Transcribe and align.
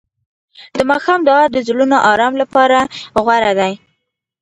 د 0.75 0.77
ماښام 0.89 1.19
دعا 1.27 1.43
د 1.51 1.57
زړونو 1.67 1.97
آرام 2.11 2.33
لپاره 2.41 2.79
غوره 3.25 3.51
ده. 3.59 3.69